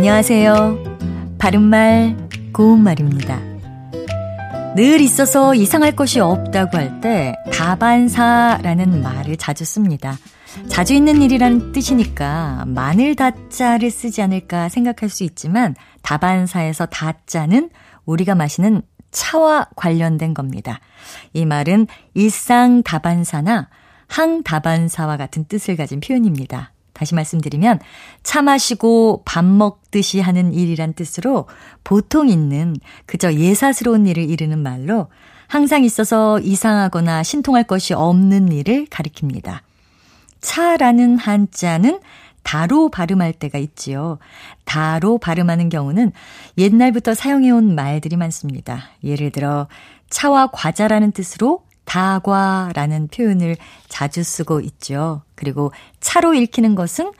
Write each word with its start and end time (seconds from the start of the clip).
안녕하세요. 0.00 1.36
바른말, 1.38 2.16
고운말입니다. 2.54 3.38
늘 4.74 4.98
있어서 5.02 5.54
이상할 5.54 5.94
것이 5.94 6.20
없다고 6.20 6.78
할 6.78 7.02
때 7.02 7.34
다반사라는 7.52 9.02
말을 9.02 9.36
자주 9.36 9.66
씁니다. 9.66 10.16
자주 10.68 10.94
있는 10.94 11.20
일이라는 11.20 11.72
뜻이니까 11.72 12.64
마늘 12.66 13.14
다자를 13.14 13.90
쓰지 13.90 14.22
않을까 14.22 14.70
생각할 14.70 15.10
수 15.10 15.22
있지만 15.22 15.74
다반사에서 16.00 16.86
다자는 16.86 17.68
우리가 18.06 18.34
마시는 18.34 18.80
차와 19.10 19.66
관련된 19.76 20.32
겁니다. 20.32 20.80
이 21.34 21.44
말은 21.44 21.88
일상 22.14 22.82
다반사나 22.82 23.68
항 24.08 24.42
다반사와 24.44 25.18
같은 25.18 25.44
뜻을 25.44 25.76
가진 25.76 26.00
표현입니다. 26.00 26.72
다시 26.92 27.14
말씀드리면 27.14 27.78
차 28.22 28.42
마시고 28.42 29.22
밥 29.24 29.44
먹듯이 29.44 30.20
하는 30.20 30.52
일이란 30.52 30.94
뜻으로 30.94 31.46
보통 31.84 32.28
있는 32.28 32.76
그저 33.06 33.32
예사스러운 33.32 34.06
일을 34.06 34.28
이르는 34.28 34.58
말로 34.58 35.08
항상 35.46 35.82
있어서 35.84 36.38
이상하거나 36.40 37.22
신통할 37.22 37.64
것이 37.64 37.92
없는 37.94 38.52
일을 38.52 38.86
가리킵니다. 38.86 39.60
차라는 40.40 41.18
한자는 41.18 42.00
다로 42.42 42.88
발음할 42.88 43.32
때가 43.32 43.58
있지요. 43.58 44.18
다로 44.64 45.18
발음하는 45.18 45.68
경우는 45.68 46.12
옛날부터 46.56 47.14
사용해온 47.14 47.74
말들이 47.74 48.16
많습니다. 48.16 48.90
예를 49.04 49.30
들어 49.30 49.68
차와 50.08 50.48
과자라는 50.52 51.12
뜻으로 51.12 51.62
다과라는 51.90 53.08
표현을 53.08 53.56
자주 53.88 54.22
쓰고 54.22 54.60
있죠. 54.60 55.22
그리고 55.34 55.72
차로 55.98 56.34
읽히는 56.34 56.76
것은 56.76 57.10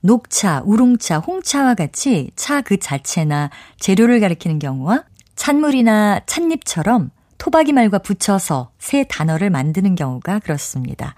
녹차, 0.00 0.62
우롱차, 0.64 1.18
홍차와 1.18 1.74
같이 1.74 2.32
차 2.34 2.60
그 2.60 2.78
자체나 2.78 3.50
재료를 3.78 4.18
가리키는 4.18 4.58
경우와 4.58 5.04
찬물이나 5.36 6.22
찻잎처럼 6.26 7.10
토박이 7.38 7.72
말과 7.72 7.98
붙여서 7.98 8.72
새 8.80 9.04
단어를 9.04 9.50
만드는 9.50 9.94
경우가 9.94 10.40
그렇습니다. 10.40 11.14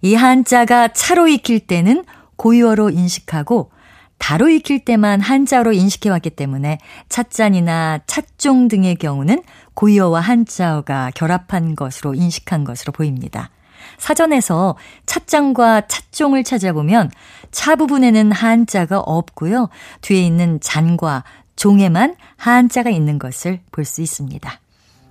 이 0.00 0.14
한자가 0.14 0.92
차로 0.92 1.26
익힐 1.26 1.58
때는 1.66 2.04
고유어로 2.36 2.90
인식하고 2.90 3.72
다로 4.18 4.48
익힐 4.48 4.84
때만 4.84 5.20
한자로 5.20 5.72
인식해 5.72 6.10
왔기 6.10 6.30
때문에 6.30 6.78
찻잔이나 7.08 8.00
찻종 8.06 8.68
등의 8.68 8.96
경우는 8.96 9.42
고유어와 9.74 10.20
한자어가 10.20 11.12
결합한 11.14 11.76
것으로 11.76 12.14
인식한 12.14 12.64
것으로 12.64 12.92
보입니다. 12.92 13.50
사전에서 13.96 14.76
찻잔과 15.06 15.82
찻종을 15.88 16.44
찾아보면 16.44 17.10
차 17.50 17.76
부분에는 17.76 18.32
한자가 18.32 18.98
없고요. 19.00 19.68
뒤에 20.02 20.22
있는 20.22 20.60
잔과 20.60 21.24
종에만 21.56 22.16
한자가 22.36 22.90
있는 22.90 23.18
것을 23.18 23.60
볼 23.72 23.84
수 23.84 24.02
있습니다. 24.02 24.60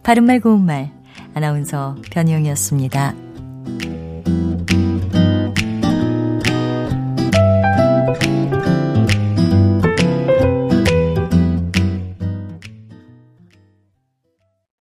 바른말 0.04 0.40
고운말 0.42 0.92
아나운서 1.34 1.96
변희영이었습니다. 2.12 3.27